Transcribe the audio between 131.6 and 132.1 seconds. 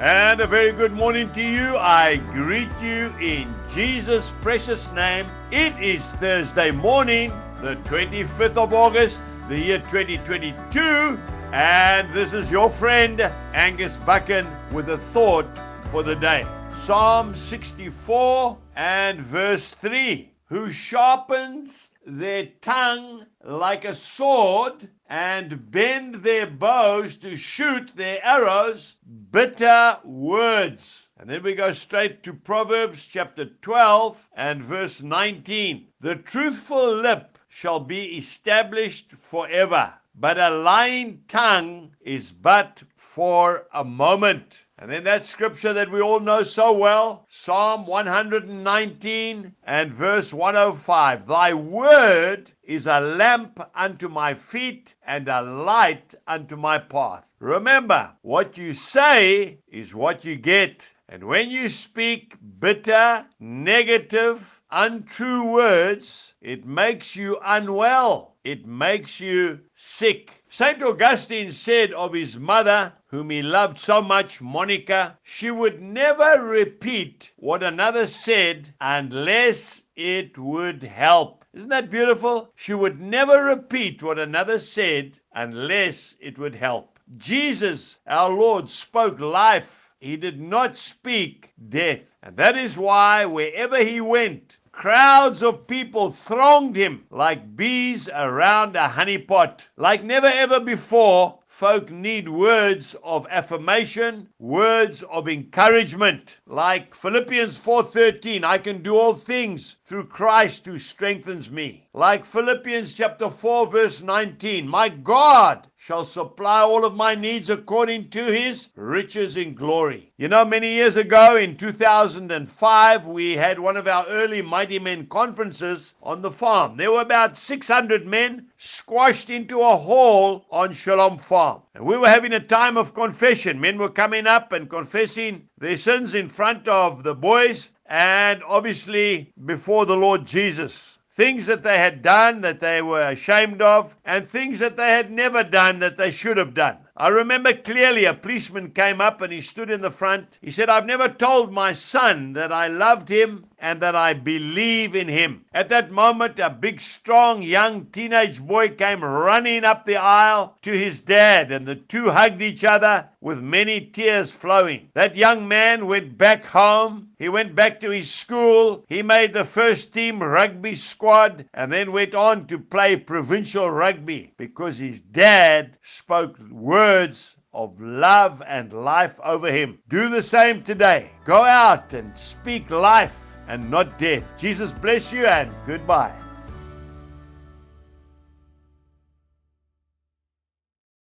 And we were